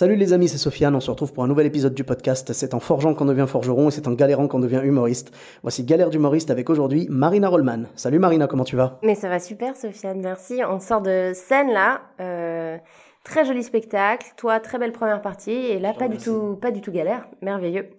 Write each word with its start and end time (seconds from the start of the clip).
Salut 0.00 0.16
les 0.16 0.32
amis, 0.32 0.48
c'est 0.48 0.56
Sofiane, 0.56 0.96
on 0.96 1.00
se 1.00 1.10
retrouve 1.10 1.34
pour 1.34 1.44
un 1.44 1.46
nouvel 1.46 1.66
épisode 1.66 1.92
du 1.92 2.04
podcast. 2.04 2.54
C'est 2.54 2.72
en 2.72 2.80
forgeant 2.80 3.12
qu'on 3.12 3.26
devient 3.26 3.44
forgeron 3.46 3.88
et 3.88 3.90
c'est 3.90 4.08
en 4.08 4.12
galérant 4.12 4.48
qu'on 4.48 4.58
devient 4.58 4.80
humoriste. 4.82 5.30
Voici 5.60 5.84
Galère 5.84 6.08
d'humoriste 6.08 6.50
avec 6.50 6.70
aujourd'hui 6.70 7.06
Marina 7.10 7.50
Rollman. 7.50 7.82
Salut 7.96 8.18
Marina, 8.18 8.46
comment 8.46 8.64
tu 8.64 8.76
vas? 8.76 8.98
Mais 9.02 9.14
ça 9.14 9.28
va 9.28 9.38
super, 9.38 9.76
Sofiane, 9.76 10.22
merci. 10.22 10.62
On 10.66 10.80
sort 10.80 11.02
de 11.02 11.32
scène 11.34 11.70
là. 11.70 12.00
Euh, 12.18 12.78
très 13.24 13.44
joli 13.44 13.62
spectacle. 13.62 14.26
Toi, 14.38 14.58
très 14.58 14.78
belle 14.78 14.92
première 14.92 15.20
partie. 15.20 15.50
Et 15.50 15.78
là, 15.78 15.92
pas 15.92 16.08
du 16.08 16.16
tout, 16.16 16.56
pas 16.62 16.70
du 16.70 16.80
tout 16.80 16.92
galère. 16.92 17.26
Merveilleux. 17.42 17.90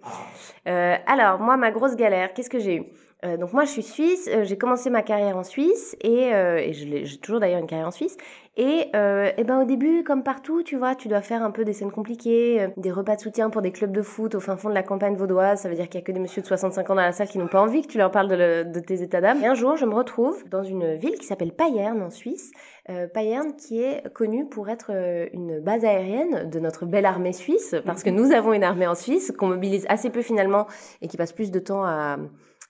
Euh, 0.66 0.96
alors, 1.06 1.38
moi, 1.38 1.56
ma 1.56 1.70
grosse 1.70 1.94
galère, 1.94 2.34
qu'est-ce 2.34 2.50
que 2.50 2.58
j'ai 2.58 2.78
eu? 2.78 2.84
Euh, 3.24 3.36
donc 3.36 3.52
moi 3.52 3.64
je 3.64 3.70
suis 3.70 3.82
suisse, 3.84 4.28
euh, 4.32 4.42
j'ai 4.42 4.58
commencé 4.58 4.90
ma 4.90 5.02
carrière 5.02 5.36
en 5.36 5.44
Suisse 5.44 5.96
et, 6.00 6.34
euh, 6.34 6.56
et 6.56 6.72
j'ai 6.72 7.18
toujours 7.18 7.38
d'ailleurs 7.38 7.60
une 7.60 7.68
carrière 7.68 7.86
en 7.86 7.92
Suisse 7.92 8.16
et, 8.56 8.88
euh, 8.96 9.30
et 9.36 9.44
ben 9.44 9.62
au 9.62 9.64
début 9.64 10.02
comme 10.02 10.24
partout 10.24 10.64
tu 10.64 10.76
vois 10.76 10.96
tu 10.96 11.06
dois 11.06 11.22
faire 11.22 11.42
un 11.42 11.52
peu 11.52 11.64
des 11.64 11.72
scènes 11.72 11.92
compliquées, 11.92 12.62
euh, 12.62 12.68
des 12.76 12.90
repas 12.90 13.14
de 13.14 13.20
soutien 13.20 13.48
pour 13.48 13.62
des 13.62 13.70
clubs 13.70 13.92
de 13.92 14.02
foot 14.02 14.34
au 14.34 14.40
fin 14.40 14.56
fond 14.56 14.70
de 14.70 14.74
la 14.74 14.82
campagne 14.82 15.14
vaudoise, 15.14 15.60
ça 15.60 15.68
veut 15.68 15.76
dire 15.76 15.88
qu'il 15.88 16.00
y 16.00 16.02
a 16.02 16.04
que 16.04 16.10
des 16.10 16.18
messieurs 16.18 16.42
de 16.42 16.48
65 16.48 16.90
ans 16.90 16.94
dans 16.96 17.02
la 17.02 17.12
salle 17.12 17.28
qui 17.28 17.38
n'ont 17.38 17.46
pas 17.46 17.62
envie 17.62 17.82
que 17.82 17.86
tu 17.86 17.96
leur 17.96 18.10
parles 18.10 18.28
de, 18.28 18.64
de 18.64 18.80
tes 18.80 19.02
états 19.02 19.20
d'âme. 19.20 19.40
Et 19.42 19.46
un 19.46 19.54
jour 19.54 19.76
je 19.76 19.86
me 19.86 19.94
retrouve 19.94 20.42
dans 20.50 20.64
une 20.64 20.96
ville 20.96 21.14
qui 21.14 21.24
s'appelle 21.26 21.52
Payerne 21.52 22.02
en 22.02 22.10
Suisse, 22.10 22.50
euh, 22.90 23.06
Payerne 23.06 23.54
qui 23.56 23.82
est 23.82 24.12
connue 24.12 24.48
pour 24.48 24.68
être 24.68 24.90
euh, 24.90 25.26
une 25.32 25.60
base 25.60 25.84
aérienne 25.84 26.50
de 26.50 26.60
notre 26.60 26.84
belle 26.86 27.06
armée 27.06 27.32
suisse 27.32 27.76
parce 27.86 28.02
que 28.02 28.10
nous 28.10 28.32
avons 28.32 28.52
une 28.52 28.64
armée 28.64 28.86
en 28.86 28.94
Suisse 28.94 29.32
qu'on 29.36 29.48
mobilise 29.48 29.86
assez 29.88 30.10
peu 30.10 30.22
finalement 30.22 30.66
et 31.00 31.08
qui 31.08 31.16
passe 31.16 31.32
plus 31.32 31.50
de 31.50 31.58
temps 31.58 31.84
à 31.84 32.18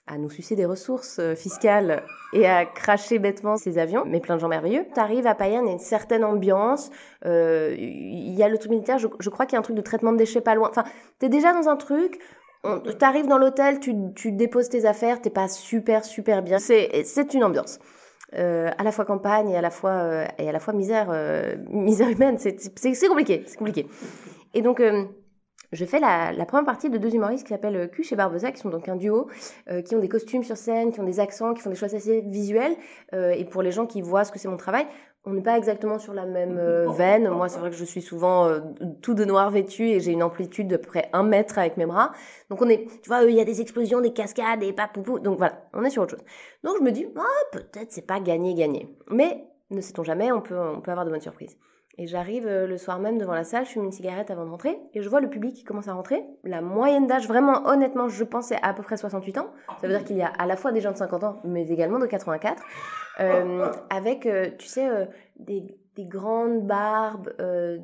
à 0.05 0.17
nous 0.17 0.29
sucer 0.29 0.55
des 0.55 0.65
ressources 0.65 1.19
euh, 1.19 1.33
fiscales 1.33 2.03
et 2.33 2.45
à 2.45 2.65
cracher 2.65 3.19
bêtement 3.19 3.55
ces 3.55 3.77
avions, 3.77 4.03
mais 4.05 4.19
plein 4.19 4.35
de 4.35 4.41
gens 4.41 4.49
merveilleux. 4.49 4.85
T'arrives 4.93 5.27
à 5.27 5.35
Payerne, 5.35 5.65
il 5.65 5.67
y 5.67 5.71
a 5.71 5.73
une 5.73 5.79
certaine 5.79 6.25
ambiance, 6.25 6.89
euh, 7.25 7.73
il 7.77 8.33
y 8.33 8.43
a 8.43 8.49
le 8.49 8.57
truc 8.57 8.71
militaire, 8.71 8.97
je, 8.97 9.07
je 9.19 9.29
crois 9.29 9.45
qu'il 9.45 9.53
y 9.53 9.57
a 9.57 9.59
un 9.59 9.63
truc 9.63 9.77
de 9.77 9.81
traitement 9.81 10.11
de 10.11 10.17
déchets 10.17 10.41
pas 10.41 10.55
loin. 10.55 10.69
Enfin, 10.69 10.83
t'es 11.19 11.29
déjà 11.29 11.53
dans 11.53 11.69
un 11.69 11.77
truc, 11.77 12.19
t'arrives 12.99 13.27
dans 13.27 13.37
l'hôtel, 13.37 13.79
tu, 13.79 13.95
tu 14.15 14.31
déposes 14.33 14.69
tes 14.69 14.85
affaires, 14.85 15.21
t'es 15.21 15.29
pas 15.29 15.47
super 15.47 16.03
super 16.03 16.43
bien. 16.43 16.59
C'est 16.59 17.33
une 17.33 17.43
ambiance. 17.43 17.79
Euh, 18.35 18.71
à 18.77 18.83
la 18.83 18.91
fois 18.91 19.05
campagne 19.05 19.49
et 19.51 19.57
à 19.57 19.61
la 19.61 19.69
fois 19.69 19.91
euh, 19.91 20.25
et 20.39 20.49
à 20.49 20.51
la 20.51 20.59
fois 20.59 20.73
misère 20.73 21.09
euh, 21.11 21.55
misère 21.69 22.09
humaine 22.09 22.39
c'est 22.39 22.57
compliqué 23.07 23.43
c'est 23.45 23.57
compliqué 23.57 23.87
et 24.55 24.63
donc 24.63 24.81
je 25.71 25.85
fais 25.85 25.99
la, 25.99 26.31
la 26.31 26.45
première 26.45 26.65
partie 26.65 26.89
de 26.89 26.97
deux 26.97 27.13
humoristes 27.13 27.45
qui 27.45 27.49
s'appellent 27.49 27.89
Cuche 27.91 28.11
et 28.11 28.15
Barbeza, 28.15 28.51
qui 28.51 28.59
sont 28.59 28.69
donc 28.69 28.87
un 28.89 28.95
duo, 28.95 29.27
qui 29.85 29.95
ont 29.95 29.99
des 29.99 30.07
costumes 30.07 30.43
sur 30.43 30.55
scène, 30.55 30.91
qui 30.91 30.99
ont 30.99 31.03
des 31.03 31.19
accents, 31.19 31.55
qui 31.55 31.63
font 31.63 31.71
des 31.71 31.75
choses 31.75 31.95
assez 31.95 32.21
visuelles. 32.21 32.75
Et 33.11 33.43
pour 33.45 33.63
les 33.63 33.71
gens 33.71 33.87
qui 33.87 34.03
voient 34.03 34.23
ce 34.23 34.31
que 34.31 34.37
c'est 34.37 34.47
mon 34.47 34.57
travail, 34.57 34.85
on 35.25 35.33
n'est 35.33 35.41
pas 35.41 35.57
exactement 35.57 35.99
sur 35.99 36.13
la 36.13 36.25
même 36.25 36.57
euh, 36.57 36.89
veine. 36.89 37.29
Moi, 37.29 37.47
c'est 37.47 37.59
vrai 37.59 37.69
que 37.69 37.75
je 37.75 37.85
suis 37.85 38.01
souvent 38.01 38.47
euh, 38.47 38.59
tout 39.01 39.13
de 39.13 39.23
noir 39.23 39.49
vêtu 39.51 39.83
et 39.83 39.99
j'ai 40.01 40.11
une 40.11 40.23
amplitude 40.23 40.67
de 40.67 40.75
près 40.75 41.09
un 41.13 41.23
mètre 41.23 41.57
avec 41.57 41.77
mes 41.77 41.85
bras. 41.85 42.11
Donc 42.49 42.61
on 42.61 42.67
est, 42.67 42.85
tu 43.01 43.07
vois, 43.07 43.23
il 43.23 43.35
y 43.35 43.39
a 43.39 43.45
des 43.45 43.61
explosions, 43.61 44.01
des 44.01 44.11
cascades, 44.11 44.59
des 44.59 44.73
papoupou. 44.73 45.19
Donc 45.19 45.37
voilà, 45.37 45.61
on 45.73 45.83
est 45.83 45.89
sur 45.89 46.01
autre 46.01 46.17
chose. 46.17 46.25
Donc 46.63 46.75
je 46.77 46.83
me 46.83 46.91
dis, 46.91 47.07
ah, 47.15 47.23
peut-être 47.53 47.91
c'est 47.91 48.05
pas 48.05 48.19
gagné, 48.19 48.53
gagné. 48.53 48.89
Mais 49.09 49.45
ne 49.69 49.79
sait-on 49.79 50.03
jamais, 50.03 50.31
on 50.31 50.41
peut, 50.41 50.59
on 50.59 50.81
peut 50.81 50.91
avoir 50.91 51.05
de 51.05 51.11
bonnes 51.11 51.21
surprises. 51.21 51.57
Et 51.97 52.07
j'arrive 52.07 52.47
euh, 52.47 52.65
le 52.65 52.77
soir 52.77 52.99
même 52.99 53.19
devant 53.19 53.35
la 53.35 53.43
salle, 53.43 53.65
je 53.65 53.71
fume 53.71 53.83
une 53.83 53.91
cigarette 53.91 54.31
avant 54.31 54.45
de 54.45 54.49
rentrer, 54.49 54.79
et 54.93 55.01
je 55.01 55.09
vois 55.09 55.21
le 55.21 55.29
public 55.29 55.53
qui 55.53 55.63
commence 55.63 55.87
à 55.87 55.93
rentrer. 55.93 56.23
La 56.43 56.61
moyenne 56.61 57.05
d'âge, 57.05 57.27
vraiment, 57.27 57.67
honnêtement, 57.67 58.09
je 58.09 58.23
pense, 58.23 58.47
c'est 58.47 58.61
à 58.63 58.73
peu 58.73 58.81
près 58.81 58.97
68 58.97 59.37
ans. 59.37 59.51
Ça 59.79 59.87
veut 59.87 59.93
dire 59.93 60.03
qu'il 60.03 60.17
y 60.17 60.23
a 60.23 60.31
à 60.39 60.47
la 60.47 60.55
fois 60.55 60.71
des 60.71 60.81
gens 60.81 60.91
de 60.91 60.97
50 60.97 61.23
ans, 61.23 61.39
mais 61.43 61.67
également 61.69 61.99
de 61.99 62.07
84, 62.07 62.63
euh, 63.19 63.71
avec, 63.89 64.25
euh, 64.25 64.49
tu 64.57 64.67
sais, 64.67 64.87
euh, 64.87 65.05
des, 65.37 65.63
des 65.95 66.05
grandes 66.05 66.65
barbes, 66.65 67.31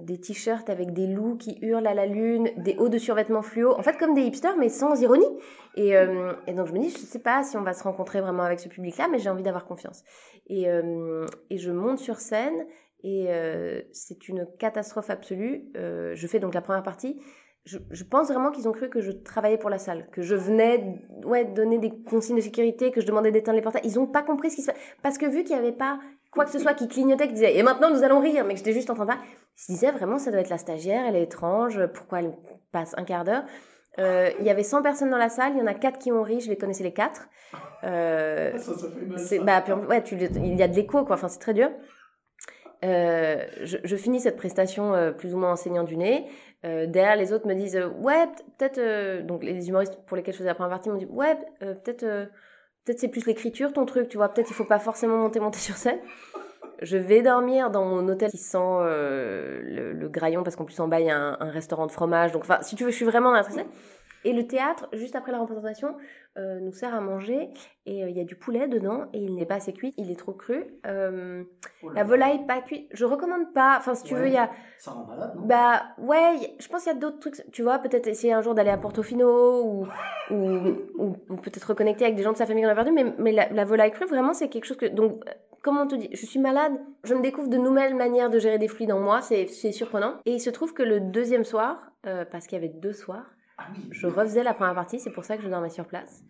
des 0.02 0.20
t-shirts 0.20 0.70
avec 0.72 0.94
des 0.94 1.06
loups 1.06 1.38
qui 1.38 1.60
hurlent 1.62 1.86
à 1.86 1.94
la 1.94 2.08
lune, 2.08 2.50
des 2.58 2.76
hauts 2.78 2.90
de 2.90 2.98
survêtements 2.98 3.44
fluo, 3.44 3.72
en 3.74 3.84
fait 3.84 3.98
comme 3.98 4.16
des 4.16 4.24
hipsters, 4.24 4.58
mais 4.58 4.70
sans 4.70 5.00
ironie. 5.00 5.30
Et, 5.76 5.94
donc 6.56 6.66
je 6.66 6.74
me 6.74 6.80
dis, 6.80 6.90
je 6.90 6.98
sais 6.98 7.20
pas 7.20 7.44
si 7.44 7.56
on 7.56 7.62
va 7.62 7.74
se 7.74 7.84
rencontrer 7.84 8.20
vraiment 8.20 8.42
avec 8.42 8.60
ce 8.60 8.68
public-là, 8.68 9.08
mais 9.12 9.20
j'ai 9.20 9.30
envie 9.30 9.44
d'avoir 9.44 9.66
confiance. 9.66 10.04
Et 10.48 10.66
je 10.66 11.72
monte 11.72 12.00
sur 12.00 12.20
scène 12.20 12.66
et 13.04 13.28
euh, 13.30 13.82
c'est 13.92 14.28
une 14.28 14.48
catastrophe 14.58 15.10
absolue. 15.10 15.66
Euh, 15.78 16.14
je 16.16 16.28
fais 16.28 16.40
donc 16.40 16.54
la 16.54 16.62
première 16.62 16.84
partie. 16.84 17.22
Je, 17.66 17.78
je 17.92 18.04
pense 18.04 18.30
vraiment 18.30 18.52
qu'ils 18.52 18.68
ont 18.68 18.72
cru 18.72 18.90
que 18.90 19.02
je 19.02 19.12
travaillais 19.12 19.58
pour 19.58 19.70
la 19.70 19.78
salle, 19.78 20.08
que 20.12 20.22
je 20.22 20.36
venais 20.36 21.02
ouais, 21.24 21.46
donner 21.46 21.78
des 21.78 21.92
consignes 22.04 22.38
de 22.38 22.42
sécurité, 22.42 22.92
que 22.92 23.02
je 23.02 23.06
demandais 23.06 23.32
d'éteindre 23.32 23.58
les 23.58 23.62
portails. 23.62 23.82
Ils 23.86 23.96
n'ont 23.96 24.08
pas 24.08 24.24
compris 24.24 24.50
ce 24.50 24.56
qui 24.58 24.62
se 24.62 24.72
passe. 24.72 24.80
Parce 25.04 25.18
que 25.18 25.26
vu 25.26 25.44
qu'il 25.44 25.56
n'y 25.56 25.62
avait 25.62 25.72
pas 25.76 26.00
quoi 26.32 26.46
que 26.46 26.52
ce 26.52 26.60
soit 26.60 26.74
qui 26.74 26.88
clignotait, 26.88 27.28
qui 27.28 27.34
disait 27.34 27.58
«Et 27.58 27.64
maintenant, 27.64 27.90
nous 27.90 28.04
allons 28.04 28.22
rire», 28.22 28.46
mais 28.48 28.54
que 28.54 28.60
j'étais 28.60 28.74
juste 28.74 28.90
en 28.90 28.94
train 28.96 29.06
de 29.06 29.10
parler, 29.10 29.24
ils 29.58 29.62
se 29.62 29.72
disaient 29.72 29.92
vraiment 29.92 30.18
«Ça 30.20 30.32
doit 30.32 30.40
être 30.40 30.50
la 30.50 30.58
stagiaire, 30.58 31.06
elle 31.08 31.16
est 31.16 31.24
étrange, 31.24 31.86
pourquoi 31.94 32.20
elle 32.20 32.34
passe 32.72 32.94
un 32.98 33.04
quart 33.04 33.24
d'heure?» 33.24 33.44
Euh, 33.98 34.30
Il 34.40 34.46
y 34.46 34.50
avait 34.50 34.64
100 34.64 34.82
personnes 34.82 35.10
dans 35.10 35.18
la 35.18 35.30
salle, 35.30 35.54
il 35.56 35.60
y 35.60 35.62
en 35.62 35.68
a 35.68 35.74
4 35.74 36.00
qui 36.00 36.12
ont 36.12 36.24
ri, 36.24 36.40
je 36.40 36.50
les 36.50 36.58
connaissais 36.58 36.84
les 36.84 36.94
4. 36.94 37.28
Euh, 37.84 38.58
Ça, 38.58 38.74
ça 38.78 38.88
fait 39.28 39.40
mal. 39.40 39.64
bah, 39.66 39.76
ouais, 39.90 40.04
tu, 40.04 40.16
il 40.16 40.56
y 40.56 40.64
a 40.64 40.68
de 40.68 40.76
l'écho, 40.76 41.04
quoi. 41.04 41.16
Enfin, 41.16 41.28
c'est 41.28 41.40
très 41.40 41.54
dur. 41.54 41.70
Euh, 42.86 43.46
je, 43.64 43.96
finis 43.98 44.22
cette 44.22 44.38
prestation 44.38 44.94
euh, 44.94 45.12
plus 45.12 45.34
ou 45.34 45.38
moins 45.38 45.52
enseignant 45.52 45.84
du 45.84 45.98
nez. 45.98 46.26
Euh, 46.66 46.86
derrière, 46.86 47.18
les 47.18 47.34
autres 47.34 47.48
me 47.48 47.54
disent 47.54 47.76
euh, 47.76 47.90
ouais, 47.90 48.28
peut-être. 48.58 49.26
donc 49.26 49.44
les 49.44 49.68
humoristes 49.68 49.98
pour 50.06 50.16
lesquels 50.16 50.34
je 50.34 50.40
faisais 50.40 50.50
la 50.50 50.56
première 50.56 50.72
partie 50.72 50.90
m'ont 50.90 50.98
dit 50.98 51.08
ouais, 51.08 51.38
peut-être, 51.60 52.06
peut-être 52.86 53.00
c'est 53.00 53.10
plus 53.10 53.26
l'écriture 53.26 53.74
ton 53.74 53.86
truc, 53.86 54.08
tu 54.08 54.18
vois. 54.18 54.30
Peut-être 54.30 54.50
il 54.50 54.54
faut 54.54 54.66
pas 54.66 54.80
forcément 54.80 55.18
monter 55.18 55.40
monter 55.40 55.60
sur 55.60 55.76
scène. 55.76 56.00
Je 56.82 56.98
vais 56.98 57.22
dormir 57.22 57.72
dans 57.72 57.84
mon 57.84 58.08
hôtel 58.08 58.32
qui 58.32 58.38
sent 58.38 58.58
le, 58.58 60.08
graillon 60.08 60.44
parce 60.44 60.56
qu'en 60.56 60.64
plus 60.64 60.80
en 60.80 60.88
bas 60.88 61.02
il 61.02 61.08
y 61.08 61.12
a 61.12 61.18
un, 61.18 61.50
restaurant 61.50 61.86
de 61.86 61.92
fromage. 61.92 62.32
Donc 62.32 62.44
enfin, 62.44 62.60
si 62.62 62.78
tu 62.78 62.86
veux, 62.86 62.92
je 62.92 62.96
suis 62.96 63.06
vraiment 63.06 63.34
dans. 63.34 63.42
Et 64.26 64.34
le 64.34 64.48
théâtre, 64.48 64.88
juste 64.94 65.16
après 65.16 65.32
la 65.32 65.40
représentation, 65.40 65.96
euh, 66.38 66.60
nous 66.62 66.72
sert 66.72 66.94
à 66.94 67.02
manger 67.02 67.50
et 67.86 68.04
euh, 68.04 68.10
il 68.10 68.16
y 68.16 68.22
a 68.22 68.24
du 68.24 68.36
poulet 68.36 68.68
dedans 68.68 69.06
et 69.14 69.20
il 69.20 69.36
n'est 69.36 69.46
pas 69.46 69.56
assez 69.56 69.74
cuit, 69.74 69.94
il 69.98 70.12
est 70.12 70.16
trop 70.20 70.34
cru. 70.34 70.64
Euh, 70.86 71.44
Oh 71.84 71.90
la 71.92 72.04
volaille 72.04 72.46
pas 72.46 72.62
cuite, 72.62 72.88
je 72.92 73.04
recommande 73.06 73.52
pas. 73.54 73.76
Enfin, 73.78 73.96
si 73.96 74.04
tu 74.04 74.14
Ouais. 74.14 74.20
veux, 74.22 74.28
il 74.28 74.34
y 74.34 74.38
a. 74.38 74.50
Ça 74.78 74.92
rend 74.92 75.06
malade, 75.06 75.34
non? 75.36 75.46
Bah 75.46 75.84
ouais, 75.98 76.36
je 76.60 76.68
pense 76.68 76.84
qu'il 76.84 76.94
y 76.94 76.96
a 76.96 77.00
d'autres 77.00 77.20
trucs. 77.20 77.36
Tu 77.52 77.64
vois, 77.64 77.80
peut-être 77.80 78.08
essayer 78.08 78.32
un 78.34 78.42
jour 78.42 78.54
d'aller 78.54 78.70
à 78.70 78.78
Portofino 78.78 79.64
ou, 79.64 79.88
ou, 80.30 80.36
ou, 80.98 81.16
ou 81.30 81.36
peut-être 81.38 81.64
reconnecter 81.66 82.06
avec 82.06 82.16
des 82.16 82.24
gens 82.24 82.32
de 82.34 82.38
sa 82.38 82.46
famille 82.46 82.64
qu'on 82.64 82.70
a 82.70 82.76
perdu. 82.76 82.92
Mais, 82.92 83.06
mais 83.18 83.32
la, 83.32 83.50
la 83.50 83.66
volaille 83.66 83.92
crue, 83.92 84.06
vraiment, 84.06 84.34
c'est 84.34 84.50
quelque 84.50 84.66
chose 84.66 84.78
que. 84.78 84.86
Donc, 84.86 85.24
comment 85.64 85.82
on 85.82 85.88
te 85.88 85.96
dit? 85.96 86.10
Je 86.14 86.26
suis 86.26 86.40
malade, 86.40 86.74
je 87.04 87.16
me 87.16 87.22
découvre 87.22 87.50
de 87.50 87.58
nouvelles 87.58 87.96
manières 87.96 88.30
de 88.30 88.40
gérer 88.40 88.60
des 88.60 88.68
fluides 88.68 88.92
en 88.92 89.00
moi, 89.00 89.22
c'est 89.22 89.48
surprenant. 89.48 90.16
Et 90.26 90.34
il 90.34 90.40
se 90.40 90.50
trouve 90.52 90.74
que 90.74 90.84
le 90.84 91.00
deuxième 91.00 91.44
soir, 91.44 91.92
parce 92.32 92.48
qu'il 92.48 92.58
y 92.58 92.64
avait 92.64 92.74
deux 92.74 92.94
soirs. 92.94 93.26
Je 93.92 94.08
refaisais 94.08 94.44
la 94.44 94.54
première 94.54 94.76
partie, 94.76 95.00
c'est 95.00 95.12
pour 95.12 95.26
ça 95.26 95.38
que 95.38 95.44
je 95.44 95.50
dormais 95.50 95.70
sur 95.70 95.86
place. 95.86 96.24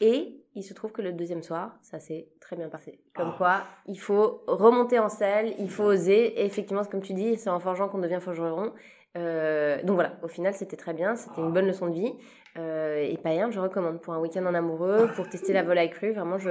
Et 0.00 0.42
il 0.54 0.62
se 0.62 0.74
trouve 0.74 0.92
que 0.92 1.02
le 1.02 1.12
deuxième 1.12 1.42
soir, 1.42 1.76
ça 1.82 1.98
s'est 1.98 2.28
très 2.40 2.56
bien 2.56 2.68
passé. 2.68 3.00
Comme 3.14 3.30
Ah. 3.32 3.36
quoi, 3.38 3.62
il 3.86 3.98
faut 3.98 4.42
remonter 4.46 4.98
en 4.98 5.08
selle, 5.08 5.54
il 5.58 5.70
faut 5.70 5.84
oser. 5.84 6.40
Et 6.40 6.44
effectivement, 6.44 6.84
comme 6.84 7.02
tu 7.02 7.14
dis, 7.14 7.36
c'est 7.36 7.50
en 7.50 7.60
forgeant 7.60 7.88
qu'on 7.88 7.98
devient 7.98 8.20
forgeron. 8.20 8.72
Euh, 9.16 9.82
donc 9.82 9.94
voilà, 9.94 10.12
au 10.22 10.28
final, 10.28 10.54
c'était 10.54 10.76
très 10.76 10.92
bien, 10.94 11.16
c'était 11.16 11.40
une 11.40 11.52
bonne 11.52 11.66
leçon 11.66 11.88
de 11.88 11.94
vie. 11.94 12.12
Euh, 12.58 12.96
et 12.98 13.16
Payerne, 13.18 13.52
je 13.52 13.60
recommande 13.60 14.00
pour 14.00 14.14
un 14.14 14.20
week-end 14.20 14.44
en 14.46 14.54
amoureux, 14.54 15.08
pour 15.14 15.28
tester 15.28 15.52
la 15.52 15.62
volaille 15.62 15.90
crue, 15.90 16.12
vraiment, 16.12 16.38
je 16.38 16.50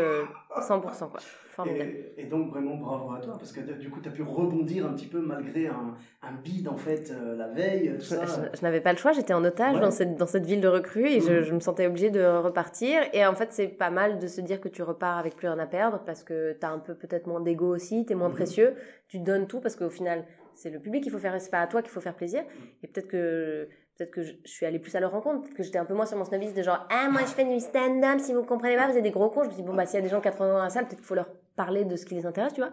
100% 0.62 0.82
quoi. 1.10 1.20
Formidable. 1.56 1.90
Et, 2.18 2.24
et 2.24 2.26
donc 2.26 2.50
vraiment 2.50 2.76
bravo 2.76 3.14
à 3.14 3.20
toi 3.22 3.36
parce 3.38 3.54
que 3.54 3.62
du 3.62 3.90
coup 3.90 4.02
tu 4.02 4.10
as 4.10 4.12
pu 4.12 4.22
rebondir 4.24 4.86
un 4.86 4.94
petit 4.94 5.08
peu 5.08 5.20
malgré 5.22 5.68
un, 5.68 5.96
un 6.22 6.32
bide 6.44 6.68
en 6.68 6.76
fait 6.76 7.12
euh, 7.12 7.36
la 7.38 7.48
veille 7.48 7.94
tout 7.98 8.02
Je, 8.02 8.16
ça. 8.16 8.26
je- 8.26 8.58
je 8.58 8.62
n'avais 8.62 8.82
pas 8.82 8.92
le 8.92 8.98
choix, 8.98 9.14
j'étais 9.14 9.34
en 9.34 9.44
otage 9.46 9.76
Ouais. 9.76 9.82
dans, 9.82 9.90
cette, 9.92 10.18
dans 10.18 10.28
cette 10.28 10.46
ville 10.46 10.60
de 10.60 10.68
recrues 10.68 11.08
et 11.08 11.22
je, 11.22 11.32
Mhm. 11.32 11.42
je 11.44 11.54
me 11.54 11.60
sentais 11.62 11.88
obligée 11.88 12.10
de 12.10 12.24
repartir. 12.26 13.00
Et 13.14 13.26
en 13.26 13.36
fait, 13.36 13.54
c'est 13.54 13.68
pas 13.70 13.90
mal 13.90 14.20
de 14.20 14.28
se 14.28 14.42
dire 14.42 14.60
que 14.60 14.68
tu 14.68 14.84
repars 14.84 15.18
avec 15.18 15.38
plus 15.38 15.48
rien 15.48 15.58
à 15.60 15.66
perdre 15.66 16.02
parce 16.06 16.24
que 16.24 16.52
tu 16.60 16.66
as 16.66 16.70
un 16.72 16.80
peu 16.80 16.94
peut-être 16.94 17.26
moins 17.28 17.40
d'ego 17.40 17.74
aussi, 17.74 18.06
tu 18.06 18.12
es 18.12 18.16
moins 18.16 18.28
Mhm. 18.30 18.36
précieux, 18.36 18.76
tu 19.08 19.20
donnes 19.20 19.48
tout 19.48 19.62
parce 19.62 19.78
qu'au 19.78 19.90
final, 19.90 20.26
c'est 20.56 20.70
le 20.70 20.80
public 20.80 21.04
qu'il 21.04 21.12
faut 21.12 21.20
faire, 21.20 21.40
c'est 21.40 21.52
pas 21.52 21.62
à 21.62 21.68
toi 21.68 21.82
qu'il 21.82 21.92
faut 21.92 22.02
faire 22.02 22.16
plaisir. 22.16 22.44
Et 22.84 22.88
peut-être 22.88 23.08
que. 23.08 23.68
Peut-être 23.98 24.12
que 24.12 24.24
je, 24.24 24.34
je 24.44 24.52
suis 24.52 24.66
allée 24.66 24.78
plus 24.80 24.94
à 24.98 25.00
leur 25.00 25.12
rencontre, 25.12 25.44
peut-être 25.44 25.54
que 25.54 25.64
j'étais 25.64 25.78
un 25.78 25.86
peu 25.86 25.94
moins 25.94 26.06
sur 26.06 26.18
mon 26.18 26.26
snobisme 26.26 26.54
de 26.54 26.62
genre 26.62 26.86
Ah, 26.92 27.08
moi 27.10 27.22
je 27.22 27.28
fais 27.28 27.46
du 27.46 27.62
stand-up, 27.62 28.20
si 28.20 28.34
vous 28.34 28.44
comprenez 28.44 28.76
pas, 28.76 28.90
vous 28.92 28.98
êtes 28.98 29.04
des 29.04 29.10
gros 29.12 29.30
cons. 29.30 29.44
Je 29.46 29.50
me 29.52 29.54
dis 29.54 29.64
Bon, 29.64 29.74
bah, 29.74 29.86
s'il 29.86 29.96
y 29.96 30.00
a 30.00 30.02
des 30.02 30.10
gens 30.10 30.20
80 30.20 30.50
ans 30.50 30.58
dans 30.58 30.64
la 30.64 30.70
salle, 30.70 30.84
peut-être 30.84 30.98
qu'il 30.98 31.06
faut 31.08 31.16
leur 31.16 31.30
parler 31.56 31.86
de 31.86 31.96
ce 31.96 32.06
qui 32.06 32.14
les 32.14 32.26
intéresse, 32.26 32.52
tu 32.54 32.60
vois. 32.60 32.72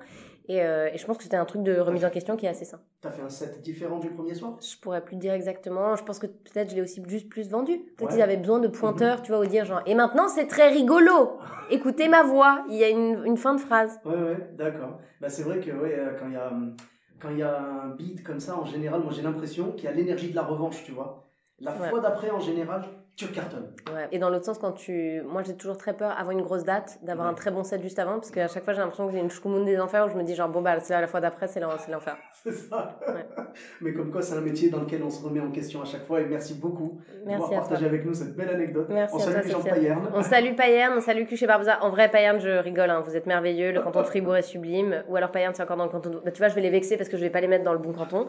Et, 0.49 0.61
euh, 0.65 0.91
et 0.93 0.99
je 0.99 1.07
pense 1.07 1.17
que 1.19 1.23
c'était 1.23 1.37
un 1.37 1.45
truc 1.45 1.63
de 1.63 1.79
remise 1.79 2.05
en 2.05 2.11
question 2.11 2.35
qui 2.37 2.47
est 2.47 2.49
assez 2.49 2.65
sain. 2.65 2.81
T'as 3.01 3.13
fait 3.13 3.23
un 3.23 3.29
set 3.29 3.61
différent 3.61 4.01
du 4.01 4.11
premier 4.11 4.35
soir? 4.35 4.59
Je 4.61 4.77
pourrais 4.81 5.01
plus 5.05 5.15
te 5.15 5.21
dire 5.21 5.33
exactement. 5.33 5.95
Je 5.95 6.03
pense 6.03 6.19
que 6.19 6.27
peut-être 6.27 6.71
je 6.71 6.75
l'ai 6.75 6.83
aussi 6.83 7.01
juste 7.07 7.29
plus 7.29 7.49
vendu. 7.49 7.79
Peut-être 7.79 8.01
Ouais. 8.09 8.09
qu'ils 8.15 8.23
avaient 8.23 8.37
besoin 8.37 8.59
de 8.59 8.67
pointeurs, 8.67 9.23
tu 9.23 9.31
vois, 9.31 9.39
au 9.41 9.47
dire 9.47 9.65
genre. 9.65 9.83
Et 9.87 9.95
maintenant 9.95 10.27
c'est 10.27 10.49
très 10.49 10.71
rigolo. 10.71 11.39
Écoutez 11.71 12.09
ma 12.09 12.25
voix. 12.25 12.65
Il 12.69 12.75
y 12.75 12.83
a 12.83 12.89
une, 12.89 13.23
une 13.25 13.37
fin 13.37 13.55
de 13.55 13.61
phrase. 13.61 14.01
Ouais, 14.05 14.17
ouais, 14.17 14.49
d'accord. 14.55 14.99
Bah, 15.21 15.29
c'est 15.29 15.45
vrai 15.45 15.61
que 15.61 15.71
ouais, 15.71 15.95
euh, 15.97 16.17
quand 16.19 16.27
il 16.27 16.33
y 16.33 16.37
a 16.37 16.49
hum, 16.49 16.75
quand 17.23 17.31
il 17.31 17.39
y 17.39 17.43
a 17.43 17.61
un 17.85 17.91
beat 17.91 18.23
comme 18.25 18.41
ça, 18.41 18.59
en 18.59 18.67
général, 18.67 19.03
moi 19.03 19.13
j'ai 19.13 19.23
l'impression 19.23 19.73
qu'il 19.75 19.85
y 19.87 19.89
a 19.89 19.93
l'énergie 19.93 20.31
de 20.31 20.37
la 20.37 20.43
revanche, 20.45 20.85
tu 20.85 20.93
vois. 20.93 21.33
La 21.59 21.73
Ouais. 21.73 21.91
fois 21.91 22.01
d'après, 22.01 22.31
en 22.31 22.41
général, 22.41 23.02
tu 23.17 23.27
cartonnes. 23.29 23.71
Ouais. 23.95 24.09
Et 24.11 24.19
dans 24.19 24.31
l'autre 24.31 24.45
sens, 24.45 24.59
quand 24.59 24.73
tu. 24.73 25.21
Moi 25.27 25.43
j'ai 25.43 25.55
toujours 25.55 25.77
très 25.77 25.93
peur 25.93 26.15
avant 26.19 26.31
une 26.31 26.43
grosse 26.43 26.65
date 26.65 26.99
d'avoir 27.03 27.27
Ouais. 27.27 27.33
un 27.33 27.35
très 27.35 27.51
bon 27.51 27.63
set 27.63 27.83
juste 27.83 27.99
avant. 27.99 28.15
Parce 28.15 28.31
qu'à 28.31 28.49
chaque 28.49 28.65
fois 28.65 28.73
j'ai 28.73 28.81
l'impression 28.81 29.07
que 29.07 29.13
j'ai 29.13 29.19
une 29.21 29.31
choucoumoune 29.31 29.65
des 29.65 29.79
enfers 29.79 30.07
où 30.07 30.09
je 30.11 30.17
me 30.17 30.23
dis 30.23 30.35
genre 30.35 30.49
bon 30.49 30.63
bah 30.63 30.81
c'est 30.81 30.99
la 30.99 31.07
fois 31.07 31.21
d'après 31.21 31.47
c'est 31.47 31.61
l'en- 31.61 31.77
c'est 31.79 31.93
l'enfer. 31.93 32.17
C'est 32.43 32.51
ça. 32.53 32.99
Ouais. 33.07 33.25
Mais 33.81 33.93
comme 33.93 34.11
quoi, 34.11 34.21
c'est 34.21 34.35
un 34.35 34.41
métier 34.41 34.69
dans 34.69 34.81
lequel 34.81 35.01
on 35.05 35.11
se 35.11 35.23
remet 35.25 35.39
en 35.39 35.53
question 35.53 35.81
à 35.81 35.85
chaque 35.85 36.05
fois. 36.07 36.21
Et 36.21 36.25
merci 36.25 36.55
beaucoup 36.55 36.99
d'avoir 37.25 37.49
partagé 37.51 37.87
avec 37.87 38.05
nous 38.05 38.15
cette 38.15 38.35
belle 38.35 38.49
anecdote. 38.51 38.87
Merci 38.89 39.15
on 39.15 39.19
à 39.19 39.31
salue 39.43 39.51
toi. 39.51 39.61
Payerne. 39.63 40.09
On 40.13 40.23
salue 40.23 40.55
Payerne, 40.57 40.95
on 40.97 41.01
salue 41.01 41.25
Cuché 41.27 41.47
Barbosa. 41.47 41.79
En 41.83 41.91
vrai, 41.91 42.11
Payerne, 42.11 42.41
je 42.41 42.49
rigole, 42.59 42.91
hein, 42.91 43.01
vous 43.07 43.15
êtes 43.17 43.27
merveilleux. 43.27 43.71
Le 43.71 43.81
canton 43.85 44.01
de 44.01 44.07
Fribourg 44.07 44.35
est 44.37 44.43
sublime. 44.43 45.05
Ou 45.09 45.15
alors 45.15 45.31
Payerne, 45.31 45.55
c'est 45.55 45.63
encore 45.63 45.77
dans 45.77 45.85
le 45.85 45.91
canton 45.91 46.11
de... 46.11 46.19
Bah, 46.19 46.33
tu 46.33 46.39
vois, 46.39 46.49
je 46.49 46.55
vais 46.57 46.63
les 46.63 46.71
vexer 46.71 46.97
parce 46.97 47.09
que 47.09 47.17
je 47.17 47.23
vais 47.23 47.31
pas 47.31 47.41
les 47.41 47.47
mettre 47.47 47.63
dans 47.65 47.75
le 47.75 47.79
bon 47.79 47.93
canton. 47.93 48.27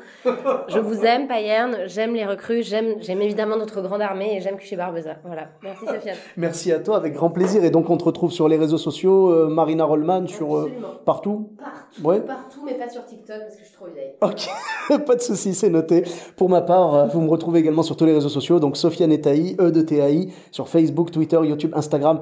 Je 0.68 0.78
vous 0.80 1.04
aime, 1.06 1.28
Payerne. 1.28 1.78
J'aime 1.88 2.14
les 2.14 2.26
recrues. 2.26 2.62
J'aime, 2.62 3.02
j'aime 3.02 3.22
évidemment 3.24 3.58
notre 3.58 3.82
grande 3.82 4.02
armée 4.04 4.36
et 4.38 4.42
j'aime 4.42 4.58
Cuché 4.58 4.73
Barbosa. 4.76 5.16
Voilà. 5.26 5.50
Merci, 5.64 5.86
Sofiane. 5.86 6.16
Merci 6.38 6.72
à 6.72 6.80
toi, 6.80 6.98
avec 6.98 7.14
grand 7.14 7.30
plaisir. 7.30 7.64
Et 7.64 7.70
donc, 7.70 7.90
on 7.90 7.98
te 7.98 8.04
retrouve 8.04 8.32
sur 8.32 8.48
les 8.48 8.58
réseaux 8.58 8.78
sociaux, 8.78 9.32
euh, 9.32 9.48
Marina 9.50 9.86
Rollman, 9.86 10.28
sur 10.28 10.56
euh, 10.58 10.72
partout. 11.06 11.50
Partout, 11.58 12.08
Ouais. 12.08 12.20
partout, 12.22 12.60
mais 12.66 12.74
pas 12.76 12.90
sur 12.90 13.06
TikTok 13.06 13.38
parce 13.40 13.56
que 13.56 13.62
je 13.62 13.68
suis 13.68 13.76
trop 13.76 13.86
vieille. 13.94 14.14
Ok, 14.22 15.06
pas 15.06 15.16
de 15.16 15.22
souci, 15.22 15.54
c'est 15.54 15.70
noté. 15.70 16.04
Pour 16.36 16.50
ma 16.50 16.62
part, 16.62 16.96
euh, 16.96 17.06
vous 17.08 17.22
me 17.22 17.30
retrouvez 17.30 17.60
également 17.60 17.84
sur 17.84 17.96
tous 17.96 18.06
les 18.06 18.14
réseaux 18.14 18.30
sociaux, 18.30 18.60
donc 18.60 18.78
Sofiane 18.78 19.12
et 19.12 19.22
Taï, 19.22 19.56
E 19.60 19.72
de 19.72 19.82
TAI, 19.82 20.30
sur 20.52 20.68
Facebook, 20.68 21.12
Twitter, 21.12 21.40
YouTube, 21.44 21.72
Instagram 21.76 22.22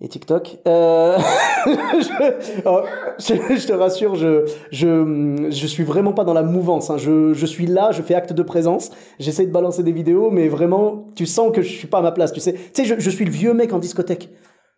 et 0.00 0.08
TikTok. 0.08 0.58
Euh, 0.66 1.18
je, 1.66 2.62
oh, 2.66 2.80
je- 3.18 3.56
je 3.56 3.66
te 3.66 3.72
rassure, 3.72 4.14
je, 4.14 4.44
je, 4.70 5.48
je 5.50 5.66
suis 5.66 5.82
vraiment 5.84 6.12
pas 6.12 6.24
dans 6.24 6.34
la 6.34 6.42
mouvance. 6.42 6.90
hein. 6.90 6.98
Je, 6.98 7.32
je 7.34 7.46
suis 7.46 7.66
là, 7.66 7.90
je 7.92 8.02
fais 8.02 8.14
acte 8.14 8.32
de 8.32 8.42
présence. 8.42 8.90
J'essaie 9.18 9.46
de 9.46 9.52
balancer 9.52 9.82
des 9.82 9.92
vidéos, 9.92 10.30
mais 10.30 10.48
vraiment, 10.48 11.08
tu 11.16 11.26
sens 11.26 11.50
que 11.52 11.62
je 11.62 11.68
suis 11.68 11.88
pas 11.88 11.98
à 11.98 12.02
ma 12.02 12.12
place. 12.12 12.32
Tu 12.32 12.40
sais, 12.40 12.52
tu 12.52 12.60
sais, 12.74 12.84
je, 12.84 12.94
je 12.98 13.10
suis 13.10 13.24
le 13.24 13.30
vieux 13.32 13.54
mec 13.54 13.72
en 13.72 13.78
discothèque. 13.78 14.30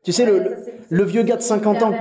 Tu 0.05 0.13
sais, 0.13 0.25
le, 0.25 0.57
le 0.91 1.05
vieux 1.05 1.23
gars 1.23 1.37
de 1.37 1.43
50 1.43 1.83
ans. 1.83 1.91
Ouais. 1.91 1.97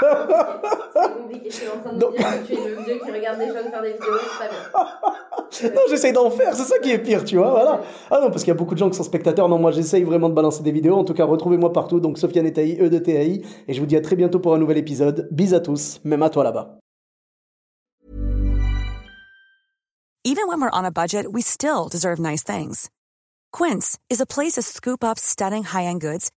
C'est 0.00 1.12
compliqué. 1.14 1.50
Je 1.50 1.54
suis 1.54 1.68
en 1.68 1.80
train 1.80 1.92
de 1.92 1.98
Donc- 1.98 2.12
me 2.12 2.18
dire 2.18 2.42
que 2.42 2.46
tu 2.46 2.52
es 2.54 2.56
le 2.68 2.76
vieux 2.82 2.98
qui 3.04 3.10
regarde 3.10 3.38
des 3.38 3.46
jeunes 3.48 3.70
faire 3.70 3.82
des 3.82 3.92
vidéos. 3.92 4.06
C'est 4.32 4.38
pas 4.38 4.50
bien. 4.50 5.70
Non, 5.74 5.80
j'essaye 5.88 6.12
d'en 6.12 6.30
faire, 6.30 6.54
c'est 6.54 6.64
ça 6.64 6.78
qui 6.78 6.92
est 6.92 6.98
pire, 6.98 7.24
tu 7.24 7.36
vois, 7.38 7.50
voilà. 7.50 7.80
Ah 8.10 8.20
non, 8.20 8.28
parce 8.30 8.42
qu'il 8.44 8.48
y 8.48 8.50
a 8.50 8.54
beaucoup 8.54 8.74
de 8.74 8.78
gens 8.78 8.90
qui 8.90 8.96
sont 8.96 9.02
spectateurs. 9.02 9.48
Non, 9.48 9.58
moi, 9.58 9.72
j'essaye 9.72 10.04
vraiment 10.04 10.28
de 10.28 10.34
balancer 10.34 10.62
des 10.62 10.70
vidéos. 10.72 10.94
En 10.96 11.04
tout 11.04 11.14
cas, 11.14 11.24
retrouvez-moi 11.24 11.72
partout. 11.72 12.00
Donc, 12.00 12.18
Sofiane 12.18 12.46
et 12.46 12.52
Taï, 12.52 12.78
E 12.80 12.88
de 12.90 12.98
TAI. 12.98 13.42
Et 13.66 13.72
je 13.72 13.80
vous 13.80 13.86
dis 13.86 13.96
à 13.96 14.02
très 14.02 14.14
bientôt 14.14 14.40
pour 14.40 14.54
un 14.54 14.58
nouvel 14.58 14.76
épisode. 14.76 15.26
Bis 15.32 15.54
à 15.54 15.60
tous, 15.60 16.00
même 16.04 16.22
à 16.22 16.28
toi 16.28 16.44
là-bas. 16.44 16.78
Even 20.24 20.46
when 20.48 20.60
we're 20.60 20.70
on 20.72 20.84
a 20.84 20.90
budget, 20.90 21.26
we 21.32 21.42
still 21.42 21.88
deserve 21.90 22.20
nice 22.20 22.44
things. 22.44 22.90
Quince 23.50 23.96
is 24.10 24.20
a 24.20 24.26
place 24.26 24.52
to 24.52 24.62
scoop 24.62 25.02
up 25.02 25.18
stunning 25.18 25.64
high-end 25.64 26.00
goods 26.00 26.30